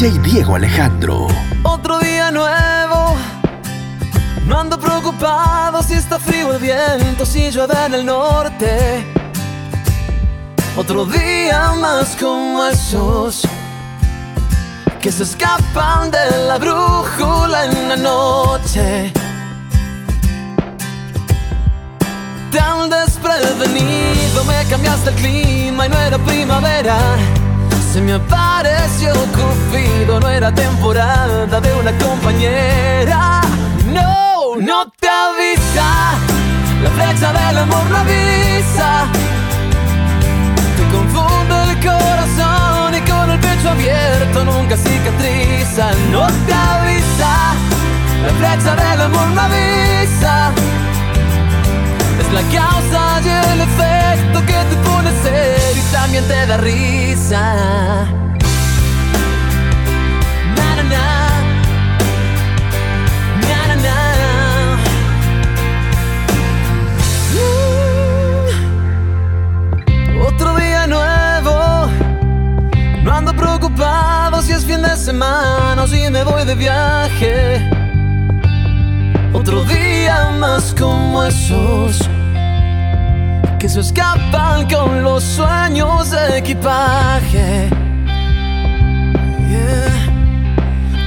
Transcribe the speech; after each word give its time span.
DJ 0.00 0.18
Diego 0.20 0.54
Alejandro. 0.54 1.26
Otro 1.62 1.98
día 1.98 2.30
nuevo. 2.30 3.18
No 4.46 4.58
ando 4.58 4.80
preocupado 4.80 5.82
si 5.82 5.92
está 5.92 6.18
frío 6.18 6.54
el 6.54 6.58
viento, 6.58 7.26
si 7.26 7.50
llueve 7.50 7.74
en 7.84 7.92
el 7.92 8.06
norte. 8.06 9.04
Otro 10.74 11.04
día 11.04 11.72
más 11.78 12.16
como 12.18 12.64
esos 12.64 13.42
que 15.02 15.12
se 15.12 15.24
escapan 15.24 16.10
de 16.10 16.46
la 16.48 16.56
brújula 16.56 17.66
en 17.66 17.88
la 17.90 17.96
noche. 17.96 19.12
Tan 22.50 22.88
desprevenido 22.88 24.44
me 24.44 24.64
cambiaste 24.64 25.10
el 25.10 25.16
clima 25.16 25.84
y 25.84 25.88
no 25.90 25.98
era 25.98 26.16
primavera. 26.16 26.96
Se 27.92 28.00
me 28.00 28.14
apareció 29.00 29.14
Cupido, 29.32 30.20
no 30.20 30.28
era 30.28 30.52
temporada 30.52 31.60
de 31.60 31.74
una 31.74 31.92
compañera. 31.98 33.40
No, 33.86 34.56
no 34.56 34.90
te 34.98 35.08
avisa. 35.08 36.18
La 36.82 36.90
flecha 36.90 37.32
del 37.32 37.58
amor 37.58 37.84
no 37.90 37.96
avisa. 37.96 39.06
Te 40.76 40.82
confunde 40.94 41.54
el 41.70 41.76
corazón 41.80 42.94
y 42.94 43.10
con 43.10 43.30
el 43.30 43.40
pecho 43.40 43.70
abierto 43.70 44.44
nunca 44.44 44.76
cicatriza. 44.76 45.90
No 46.10 46.26
te 46.46 46.52
avisa. 46.52 47.54
La 48.22 48.32
flecha 48.38 48.76
del 48.76 49.00
amor 49.02 49.28
no 49.28 49.40
avisa. 49.40 50.52
Es 52.20 52.32
la 52.32 52.42
causa 52.42 53.20
y 53.24 53.28
el 53.28 53.60
efecto 53.62 54.40
que 54.46 54.52
te 54.52 54.76
pone 54.88 55.10
serio 55.22 55.82
y 55.82 55.92
también 55.92 56.24
te 56.26 56.46
da 56.46 56.56
risa. 56.58 58.29
Si 74.42 74.52
es 74.52 74.64
fin 74.64 74.80
de 74.80 74.96
semana 74.96 75.82
o 75.82 75.86
si 75.86 76.10
me 76.10 76.24
voy 76.24 76.44
de 76.44 76.54
viaje. 76.54 77.70
Otro 79.32 79.64
día 79.64 80.30
más 80.38 80.74
como 80.78 81.22
esos 81.24 81.98
que 83.58 83.68
se 83.68 83.80
escapan 83.80 84.66
con 84.68 85.02
los 85.02 85.22
sueños 85.22 86.10
de 86.10 86.38
equipaje. 86.38 87.68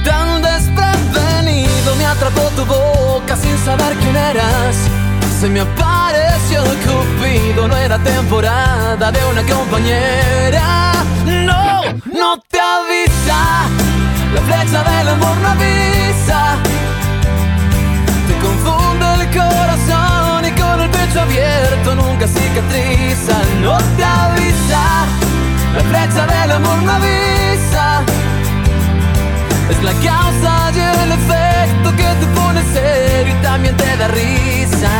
Tan 0.04 0.42
desprevenido 0.42 1.96
me 1.96 2.06
atrapó 2.06 2.42
tu 2.56 2.64
boca 2.64 3.36
sin 3.36 3.58
saber 3.58 3.96
quién 3.96 4.16
eras. 4.16 4.76
Se 5.40 5.48
me 5.48 5.60
Cupido, 6.62 7.66
no 7.66 7.76
era 7.76 7.98
temporada 7.98 9.10
de 9.10 9.24
una 9.24 9.42
compañera. 9.42 10.92
No, 11.24 11.82
no 12.12 12.40
te 12.48 12.60
avisa. 12.60 13.66
La 14.34 14.40
flecha 14.42 14.84
del 14.84 15.08
amor 15.08 15.36
no 15.38 15.48
avisa. 15.48 16.56
Te 18.28 18.34
confunde 18.38 19.04
el 19.14 19.26
corazón 19.36 20.44
y 20.44 20.50
con 20.60 20.80
el 20.80 20.90
pecho 20.90 21.20
abierto 21.22 21.94
nunca 21.96 22.26
cicatriza. 22.28 23.36
No 23.60 23.76
te 23.96 24.04
avisa. 24.04 25.06
La 25.76 25.82
flecha 25.90 26.26
del 26.26 26.52
amor 26.52 26.82
no 26.82 26.92
avisa. 26.92 28.02
Es 29.70 29.82
la 29.82 29.92
causa 29.92 30.70
y 30.72 30.78
el 30.78 31.12
efecto 31.12 31.96
que 31.96 32.08
te 32.20 32.26
pone 32.38 32.62
serio 32.72 33.34
y 33.34 33.42
también 33.42 33.76
te 33.76 33.96
da 33.96 34.08
risa. 34.08 34.90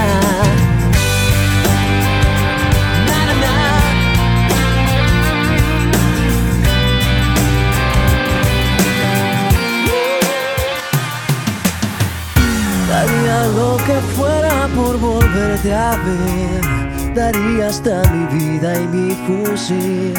Volverte 15.35 15.75
a 15.75 15.97
ver. 15.97 17.15
Daría 17.15 17.69
hasta 17.69 18.03
mi 18.11 18.39
vida 18.39 18.81
y 18.81 18.87
mi 18.89 19.15
fusil, 19.27 20.15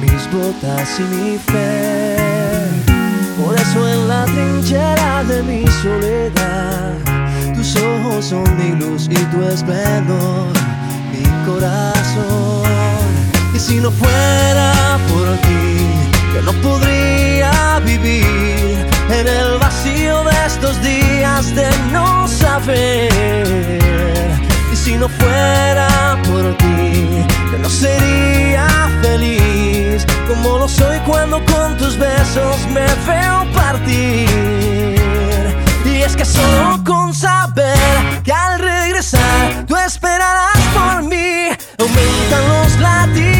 mis 0.00 0.30
botas 0.32 1.00
y 1.00 1.02
mi 1.02 1.38
fe. 1.38 2.16
Por 3.42 3.54
eso 3.54 3.88
en 3.88 4.08
la 4.08 4.24
trinchera 4.24 5.24
de 5.24 5.42
mi 5.42 5.66
soledad, 5.82 6.94
tus 7.54 7.76
ojos 7.76 8.24
son 8.26 8.44
mi 8.56 8.78
luz 8.78 9.08
y 9.10 9.16
tu 9.32 9.42
esplendor, 9.44 10.52
mi 11.12 11.24
corazón. 11.46 12.64
Y 13.54 13.58
si 13.58 13.76
no 13.80 13.90
fuera 13.90 14.98
por 15.08 15.36
ti, 15.38 16.34
yo 16.34 16.42
no 16.42 16.52
podría 16.60 17.80
vivir 17.84 18.95
en 19.10 19.28
el 19.28 19.58
vacío 19.58 20.24
de 20.24 20.46
estos 20.46 20.80
días 20.82 21.54
de 21.54 21.68
no 21.92 22.26
saber. 22.28 23.78
Y 24.72 24.76
si 24.76 24.96
no 24.96 25.08
fuera 25.08 26.18
por 26.24 26.56
ti, 26.58 27.24
no 27.60 27.68
sería 27.68 28.66
feliz 29.02 30.06
como 30.28 30.58
lo 30.58 30.68
soy 30.68 30.98
cuando 31.00 31.44
con 31.46 31.76
tus 31.76 31.96
besos 31.96 32.56
me 32.72 32.86
veo 33.06 33.46
partir. 33.52 34.28
Y 35.84 36.02
es 36.02 36.16
que 36.16 36.24
solo 36.24 36.82
con 36.84 37.14
saber 37.14 38.22
que 38.24 38.32
al 38.32 38.58
regresar 38.58 39.64
tú 39.66 39.76
esperarás 39.76 40.58
por 40.74 41.02
mí, 41.04 41.48
aumentan 41.78 42.48
los 42.48 42.80
latidos 42.80 43.35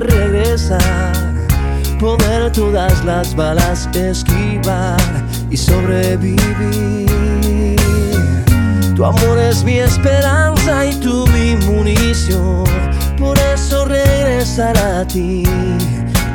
regresar, 0.00 1.12
poder 1.98 2.50
todas 2.52 3.04
las 3.04 3.34
balas 3.34 3.88
esquivar 3.94 5.00
y 5.50 5.56
sobrevivir. 5.56 7.12
Tu 8.94 9.04
amor 9.04 9.38
es 9.38 9.64
mi 9.64 9.78
esperanza 9.78 10.86
y 10.86 10.94
tú 10.96 11.26
mi 11.28 11.56
munición. 11.66 12.64
Por 13.18 13.38
eso 13.38 13.84
regresar 13.84 14.76
a 14.78 15.06
ti 15.06 15.44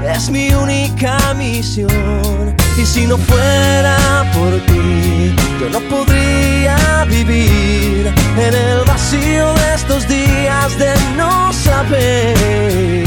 es 0.03 0.29
mi 0.29 0.53
única 0.53 1.33
misión. 1.35 2.55
Y 2.77 2.85
si 2.85 3.07
no 3.07 3.17
fuera 3.17 4.29
por 4.33 4.53
ti, 4.65 5.35
yo 5.59 5.69
no 5.69 5.79
podría 5.89 7.05
vivir 7.05 8.13
en 8.37 8.53
el 8.53 8.85
vacío 8.85 9.53
de 9.53 9.73
estos 9.75 10.07
días 10.07 10.77
de 10.77 10.93
no 11.15 11.51
saber. 11.53 13.06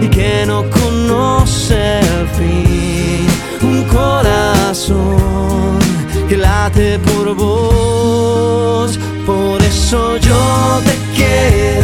y 0.00 0.08
que 0.08 0.44
no 0.46 0.64
conoce 0.70 2.00
el 2.00 2.26
fin. 2.36 3.26
Un 3.62 3.84
corazón 3.84 5.78
que 6.28 6.36
late 6.36 6.98
por 6.98 7.34
vos, 7.34 8.98
por 9.24 9.62
eso 9.62 10.16
yo 10.18 10.80
te 10.84 10.94
quiero 11.16 11.75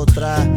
outra. 0.00 0.49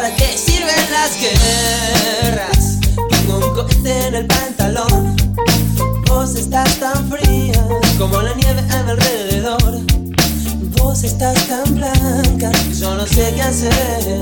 ¿Para 0.00 0.14
qué 0.14 0.38
sirven 0.38 0.76
las 0.92 1.18
guerras? 1.20 2.78
Tengo 3.10 3.38
un 3.38 3.52
cohete 3.52 4.06
en 4.06 4.14
el 4.14 4.26
pantalón. 4.28 5.16
Vos 6.06 6.36
estás 6.36 6.78
tan 6.78 7.10
fría 7.10 7.66
como 7.98 8.22
la 8.22 8.32
nieve 8.34 8.60
a 8.70 8.82
mi 8.84 8.90
alrededor. 8.92 9.80
Vos 10.78 11.02
estás 11.02 11.48
tan 11.48 11.74
blanca, 11.74 12.52
yo 12.78 12.94
no 12.94 13.04
sé 13.08 13.32
qué 13.34 13.42
hacer. 13.42 14.17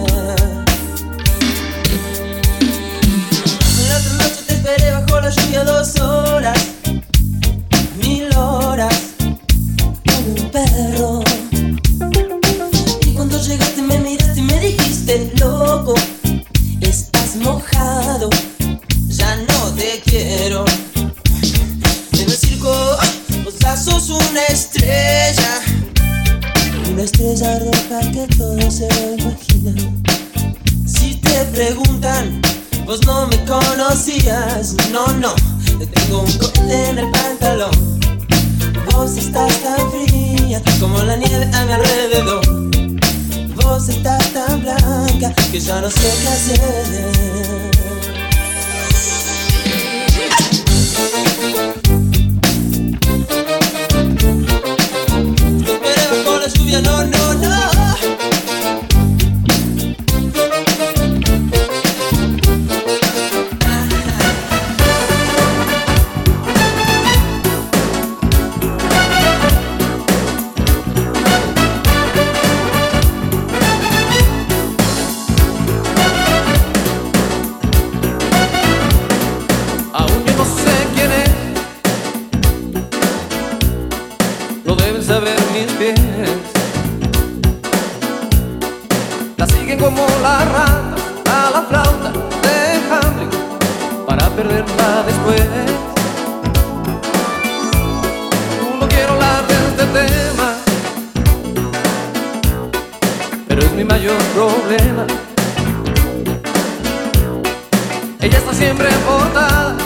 Ella 108.21 108.39
está 108.39 108.53
siempre 108.53 108.89
portada. 109.07 109.86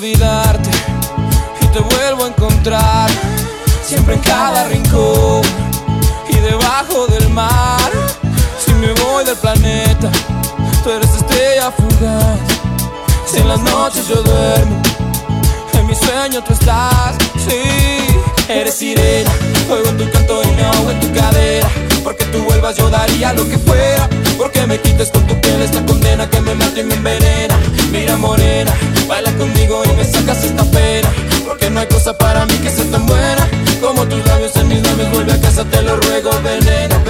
Y 0.00 1.66
te 1.66 1.80
vuelvo 1.80 2.24
a 2.24 2.28
encontrar. 2.28 3.10
Siempre 3.84 4.14
en 4.14 4.20
cada 4.20 4.66
rincón 4.68 5.42
y 6.30 6.36
debajo 6.36 7.06
del 7.08 7.28
mar. 7.28 7.90
Si 8.64 8.72
me 8.72 8.90
voy 8.94 9.22
del 9.26 9.36
planeta, 9.36 10.10
tú 10.82 10.90
eres 10.90 11.14
estrella 11.14 11.70
fugaz. 11.72 12.38
Si 13.26 13.40
en 13.40 13.48
las 13.48 13.60
noches 13.60 14.08
yo 14.08 14.22
duermo, 14.22 14.80
en 15.74 15.86
mi 15.86 15.94
sueño 15.94 16.42
tú 16.42 16.54
estás. 16.54 17.14
Sí, 17.46 17.60
eres 18.48 18.74
sirena, 18.74 19.30
oigo 19.70 19.90
tu 19.90 20.10
canto 20.10 20.42
y 20.42 20.46
me 20.52 20.64
ahogo 20.64 20.90
en 20.90 21.00
tu 21.00 21.12
cadera. 21.12 21.68
Porque 22.02 22.24
tú 22.26 22.42
vuelvas 22.44 22.76
yo 22.76 22.88
daría 22.90 23.32
lo 23.32 23.48
que 23.48 23.58
fuera. 23.58 24.08
Porque 24.36 24.66
me 24.66 24.80
quites 24.80 25.10
con 25.10 25.26
tu 25.26 25.40
piel 25.40 25.62
esta 25.62 25.84
condena 25.84 26.28
que 26.28 26.40
me 26.40 26.54
mata 26.54 26.80
y 26.80 26.84
me 26.84 26.94
envenena. 26.94 27.58
Mira 27.90 28.16
morena, 28.16 28.72
baila 29.06 29.32
conmigo 29.32 29.82
y 29.84 29.92
me 29.96 30.04
sacas 30.04 30.44
esta 30.44 30.64
pena. 30.64 31.08
Porque 31.46 31.70
no 31.70 31.80
hay 31.80 31.86
cosa 31.86 32.16
para 32.16 32.46
mí 32.46 32.54
que 32.58 32.70
sea 32.70 32.84
tan 32.90 33.06
buena 33.06 33.48
como 33.80 34.06
tus 34.06 34.24
labios 34.26 34.54
en 34.56 34.68
mis 34.68 34.82
labios. 34.82 35.10
Vuelve 35.12 35.32
a 35.32 35.40
casa, 35.40 35.64
te 35.64 35.82
lo 35.82 35.96
ruego, 35.96 36.30
venena, 36.42 37.02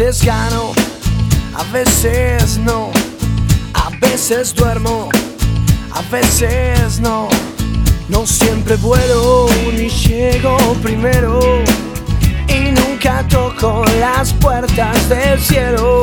veces 0.00 0.24
gano, 0.24 0.72
a 1.54 1.62
veces 1.72 2.56
no. 2.56 2.90
A 3.74 3.90
veces 4.00 4.54
duermo, 4.54 5.10
a 5.92 6.00
veces 6.10 7.00
no. 7.00 7.28
No 8.08 8.26
siempre 8.26 8.76
vuelo 8.76 9.46
ni 9.74 9.90
llego 9.90 10.56
primero. 10.82 11.38
Y 12.48 12.72
nunca 12.72 13.26
toco 13.28 13.84
las 14.00 14.32
puertas 14.32 15.08
del 15.10 15.38
cielo. 15.38 16.00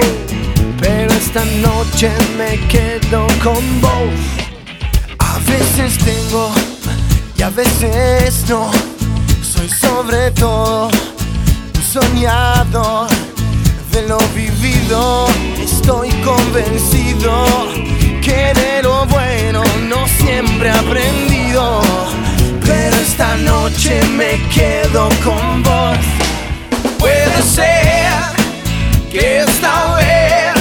Pero 0.80 1.12
esta 1.14 1.44
noche 1.68 2.12
me 2.38 2.60
quedo 2.68 3.26
con 3.44 3.82
vos. 3.82 4.14
A 5.18 5.40
veces 5.40 5.98
tengo 5.98 6.52
y 7.36 7.42
a 7.42 7.50
veces 7.50 8.46
no. 8.48 8.70
Soy 9.42 9.68
sobre 9.70 10.30
todo 10.32 10.90
un 10.90 11.82
soñador 11.82 13.27
de 14.02 14.08
lo 14.08 14.20
vivido. 14.36 15.26
Estoy 15.60 16.10
convencido 16.24 17.34
que 18.22 18.54
de 18.54 18.84
lo 18.84 19.06
bueno 19.08 19.64
no 19.90 20.08
siempre 20.08 20.70
he 20.70 20.72
aprendido. 20.72 21.82
Pero 22.64 22.96
esta 22.98 23.36
noche 23.38 24.00
me 24.20 24.40
quedo 24.50 25.10
con 25.24 25.64
vos. 25.64 25.98
Puede 27.00 27.42
ser 27.42 28.12
que 29.12 29.40
esta 29.40 29.96
vez 29.96 30.54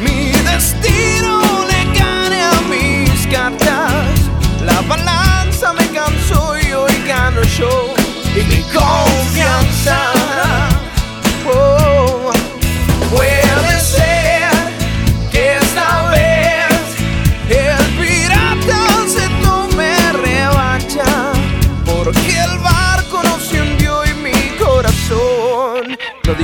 mi 0.00 0.32
destino 0.50 1.40
le 1.70 1.98
gane 1.98 2.42
a 2.42 2.60
mis 2.72 3.26
cartas. 3.28 4.16
La 4.64 4.80
balanza 4.82 5.72
me 5.72 5.86
cansó 5.90 6.56
y 6.58 6.72
hoy 6.72 6.96
gano 7.06 7.42
yo. 7.58 7.94
Y 8.34 8.42
mi 8.42 8.62
confianza. 8.72 10.25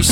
No 0.03 0.09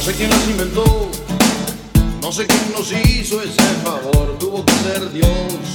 sé 0.00 0.12
quién 0.16 0.30
nos 0.30 0.48
inventó, 0.48 1.10
no 2.22 2.30
sé 2.30 2.46
quién 2.46 2.72
nos 2.76 2.92
hizo 2.92 3.42
ese 3.42 3.62
favor, 3.82 4.36
tuvo 4.38 4.64
que 4.64 4.72
ser 4.72 5.12
Dios 5.12 5.74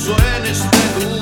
Jerusalem 0.00 0.42
de 0.44 1.06
luz. 1.06 1.19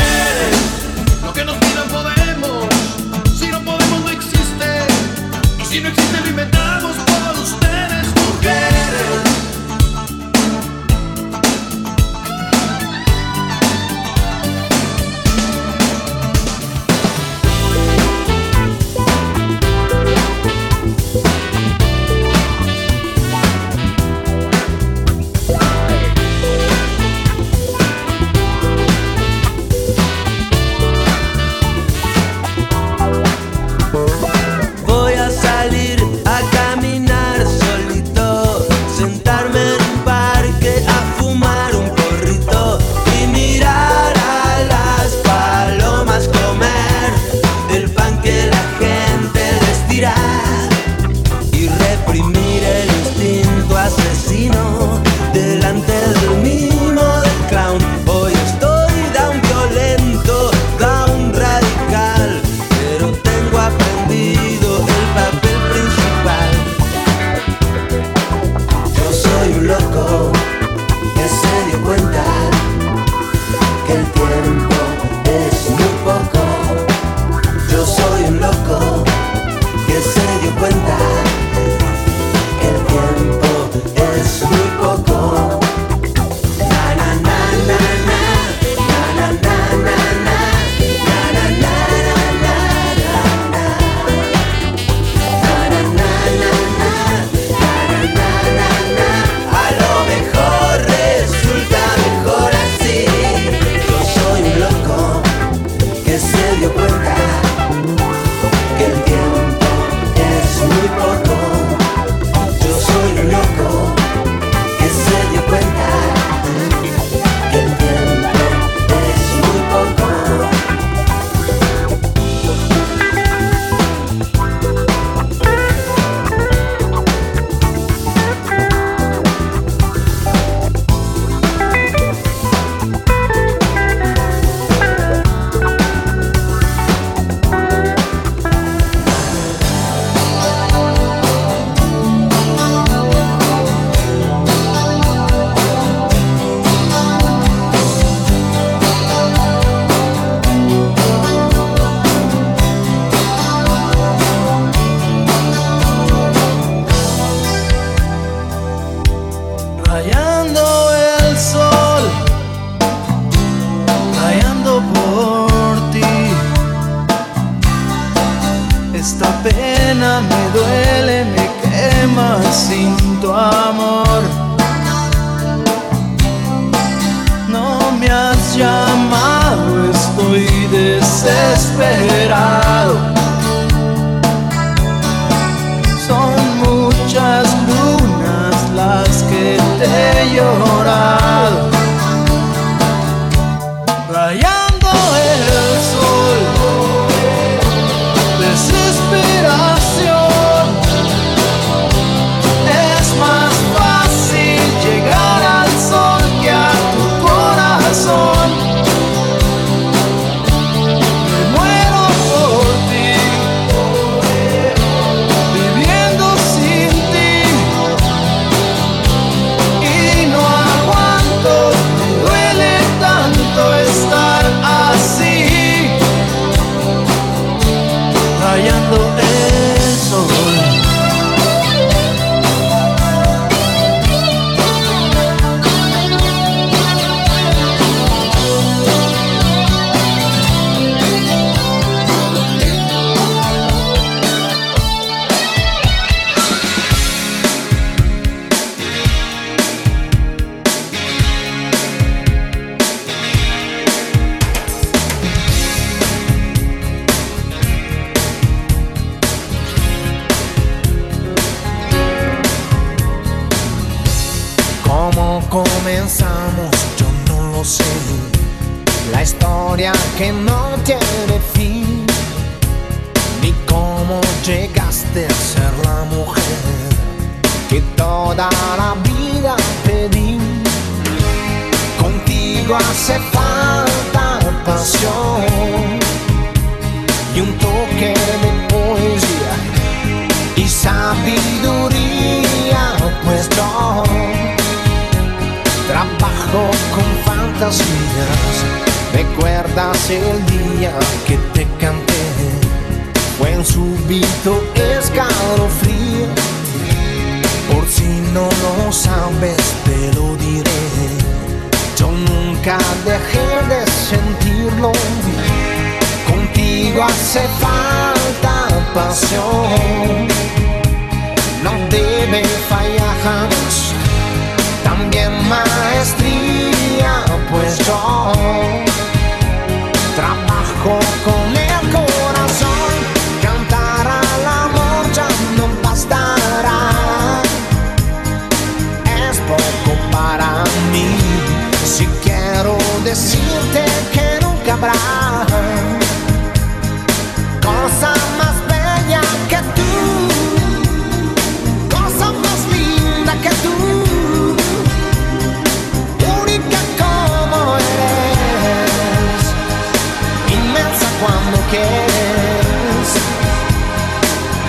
minute. 0.00 0.49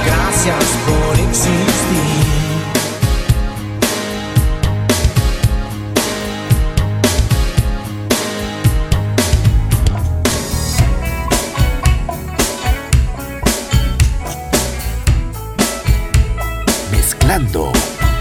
Gracias 0.06 0.66
por 0.86 1.20
existir. 1.20 1.62
Mezclando 16.92 17.72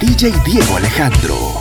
DJ 0.01 0.33
Diego 0.47 0.77
Alejandro. 0.79 1.60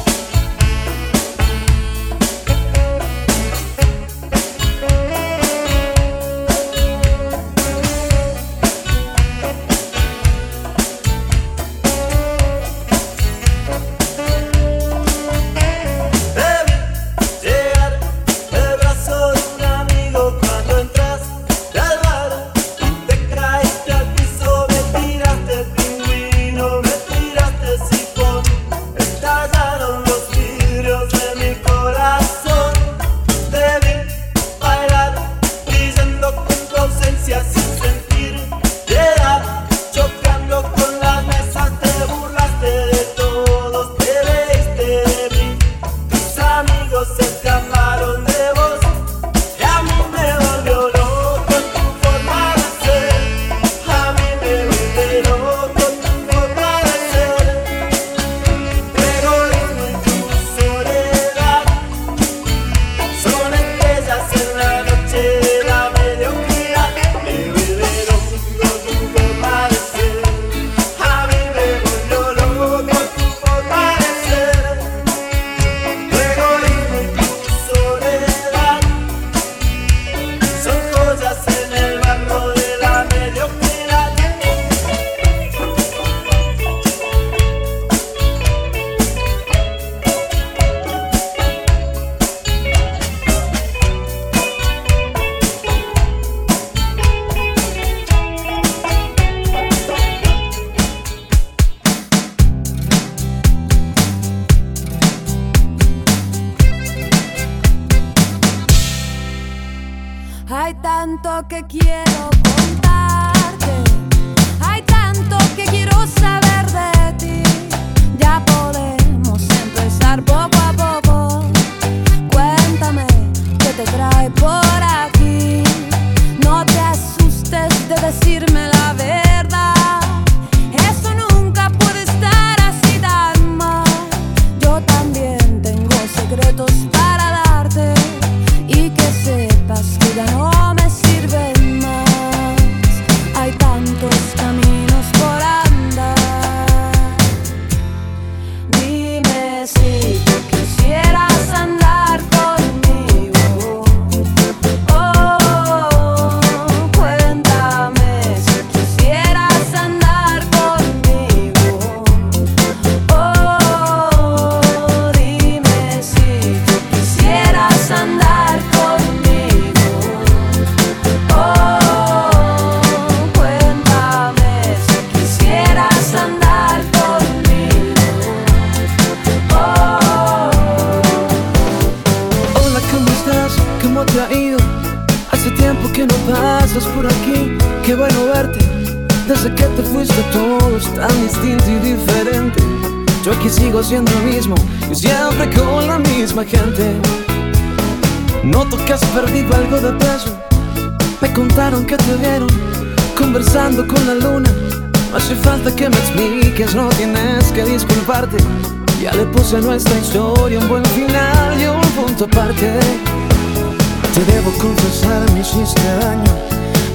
Confesar, 214.69 215.31
me 215.33 215.39
hiciste 215.39 215.81
daño. 215.99 216.31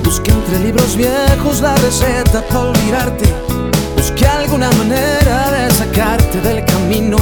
Busqué 0.04 0.30
entre 0.30 0.58
libros 0.60 0.96
viejos 0.96 1.60
la 1.60 1.74
receta 1.76 2.40
para 2.48 2.70
olvidarte. 2.70 3.26
Busqué 3.96 4.26
alguna 4.26 4.70
manera 4.72 5.50
de 5.50 5.72
sacarte 5.72 6.40
del 6.40 6.64
camino. 6.64 7.18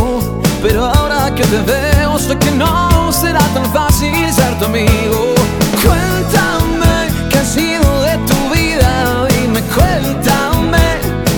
Pero 0.63 0.85
ahora 0.85 1.35
que 1.35 1.45
te 1.45 1.61
veo, 1.73 2.19
sé 2.19 2.37
que 2.39 2.51
no 2.51 3.13
será 3.13 3.45
tan 3.55 3.67
fácil 3.73 4.15
ser 4.33 4.53
tu 4.59 4.67
amigo. 4.67 5.35
Cuéntame 5.85 6.95
qué 7.31 7.39
ha 7.39 7.45
sido 7.45 7.89
de 8.09 8.17
tu 8.29 8.39
vida. 8.55 9.27
Dime, 9.35 9.61
cuéntame 9.77 10.87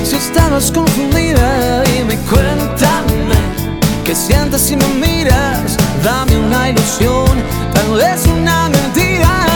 si 0.04 0.16
estabas 0.16 0.70
confundida. 0.72 1.82
Dime, 1.84 2.16
cuéntame 2.30 3.38
qué 4.04 4.14
sientes 4.14 4.60
si 4.60 4.76
me 4.76 4.88
miras. 5.06 5.83
Dame 6.04 6.36
una 6.36 6.68
ilusión, 6.68 7.42
tal 7.72 7.96
vez 7.96 8.26
una 8.26 8.68
mentira. 8.68 9.46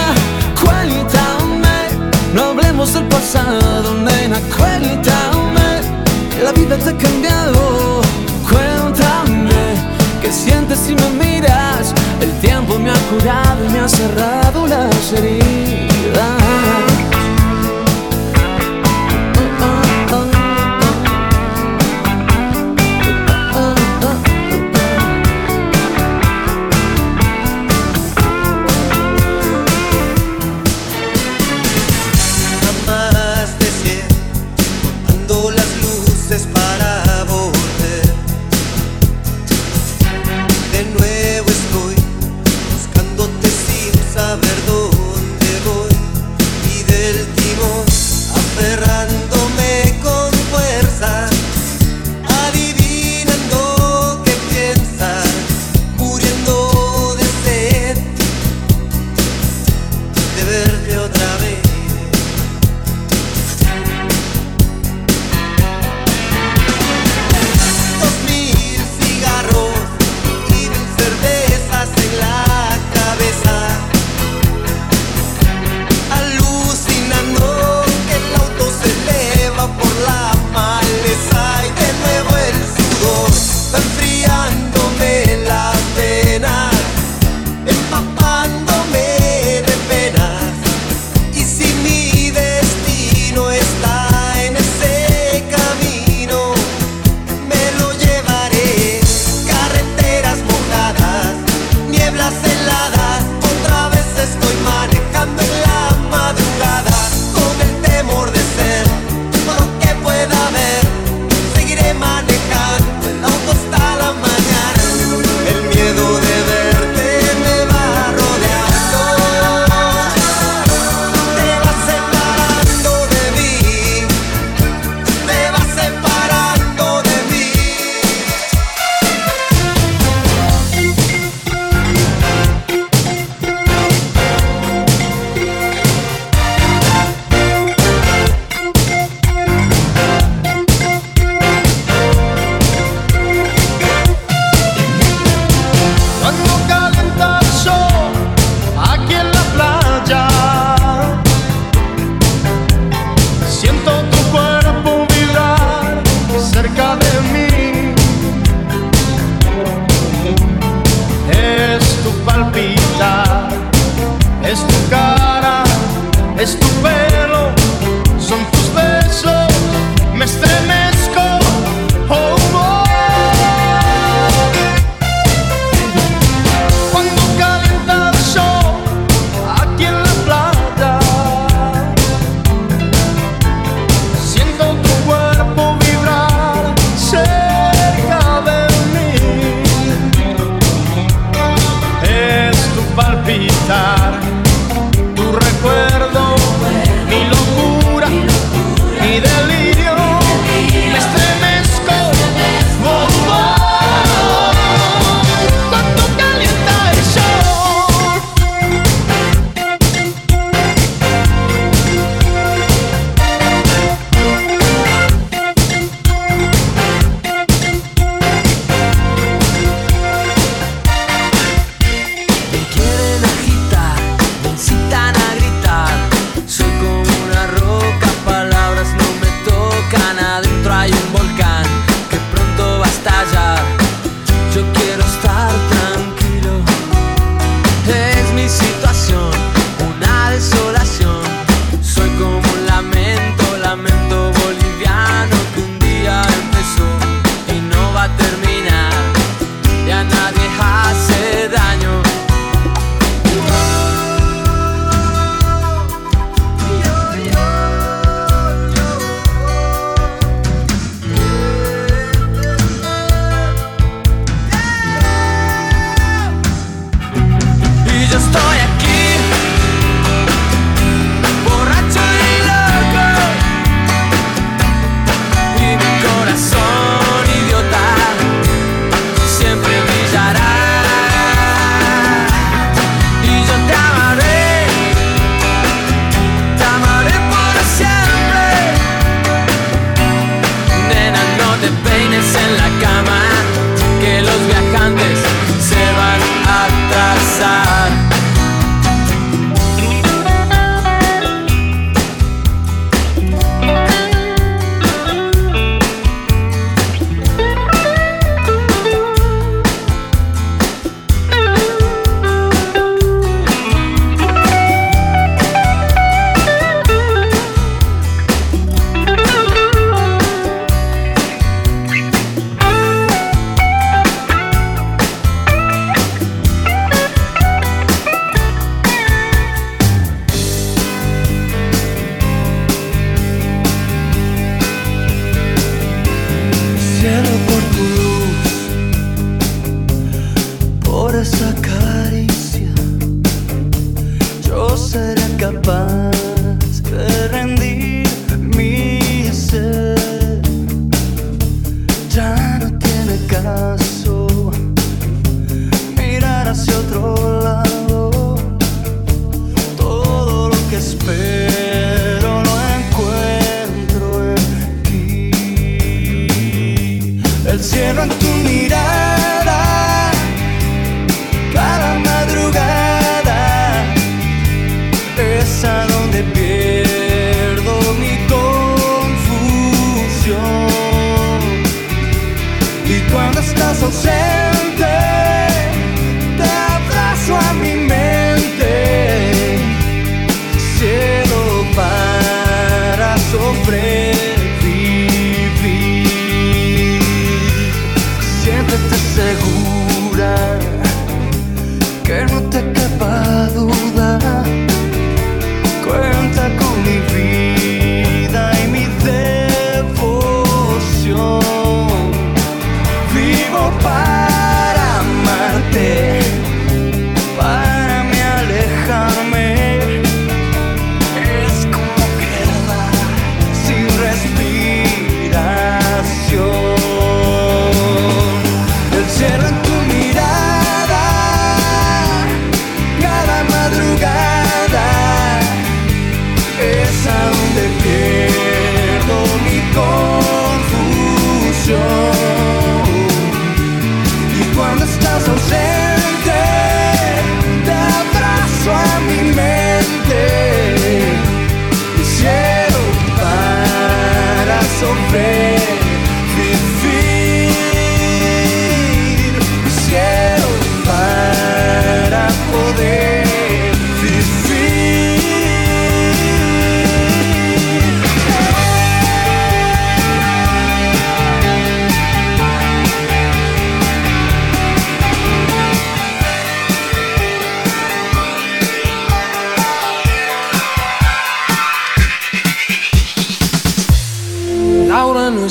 Cuéntame, 0.64 1.90
no 2.32 2.42
hablemos 2.44 2.94
del 2.94 3.04
pasado, 3.04 3.92
nena. 3.92 4.38
Cuéntame, 4.56 5.82
la 6.42 6.52
vida 6.52 6.78
te 6.78 6.88
ha 6.88 6.96
cambiado. 6.96 8.00
Cuéntame, 8.48 9.74
qué 10.22 10.32
sientes 10.32 10.78
si 10.78 10.94
me 10.94 11.10
miras. 11.22 11.92
El 12.18 12.32
tiempo 12.40 12.78
me 12.78 12.92
ha 12.92 13.00
curado 13.10 13.66
y 13.66 13.68
me 13.68 13.80
ha 13.80 13.88
cerrado 13.88 14.66
las 14.66 15.12
heridas. 15.12 16.87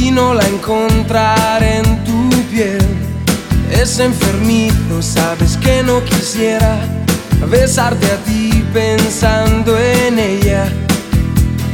y 0.00 0.10
no 0.10 0.34
la 0.34 0.46
encontraré 0.48 1.78
en 1.78 2.04
tu 2.04 2.30
piel. 2.50 2.80
Es 3.70 3.98
enfermizo, 3.98 5.00
sabes 5.00 5.56
que 5.58 5.82
no 5.82 6.02
quisiera 6.04 6.78
besarte 7.48 8.06
a 8.06 8.16
ti 8.24 8.64
pensando 8.72 9.78
en 9.78 10.18
ella. 10.18 10.64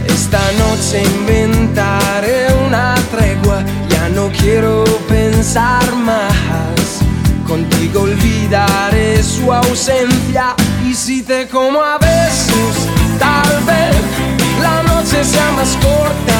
Esta 0.06 0.40
noche 0.58 1.02
inventaré 1.04 2.46
una 2.66 2.94
tregua, 3.10 3.62
ya 3.88 4.08
no 4.08 4.28
quiero 4.28 4.84
pensar 5.08 5.94
más. 5.94 7.00
Contigo 7.46 8.02
olvidaré 8.02 9.22
su 9.22 9.52
ausencia 9.52 10.54
y 10.84 10.94
si 10.94 11.22
te 11.22 11.46
como 11.46 11.80
a 11.80 11.96
besos, 11.98 12.88
tal 13.20 13.64
vez 13.64 13.96
la 14.60 14.82
noche 14.82 15.22
sea 15.24 15.50
más 15.52 15.76
corta, 15.80 16.38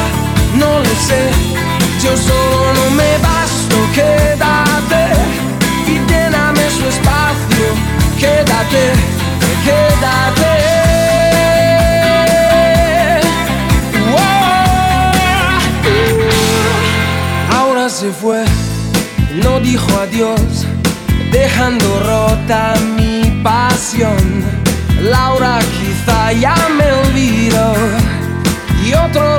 no 0.59 0.81
lo 0.81 0.95
sé. 1.07 1.66
Yo 2.03 2.17
solo 2.17 2.91
me 2.91 3.19
basto, 3.19 3.77
quédate 3.95 5.05
y 5.89 5.95
lléname 6.11 6.71
su 6.71 6.85
espacio, 6.87 7.67
quédate, 8.19 8.93
quédate. 9.65 10.77
Se 17.89 18.13
fue, 18.13 18.45
no 19.43 19.59
dijo 19.61 19.89
adiós, 19.99 20.67
dejando 21.33 21.87
rota 22.01 22.75
mi 22.95 23.41
pasión. 23.43 24.45
Laura 25.01 25.61
quizá 25.61 26.33
ya 26.33 26.57
me 26.77 26.93
olvidó 26.93 27.75
y 28.85 28.93
otro 28.93 29.39